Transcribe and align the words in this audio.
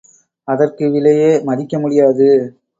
அதற்கு 0.47 0.91
விலையே 0.91 1.41
மதிக்க 1.43 1.79
முடியாது. 1.79 2.29